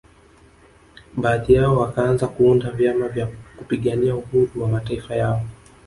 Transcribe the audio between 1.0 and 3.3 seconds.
Baadhi yao wakanza kuunda vyama vya